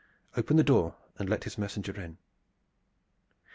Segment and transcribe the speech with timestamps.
[0.35, 2.17] Open the door and let his messenger in!"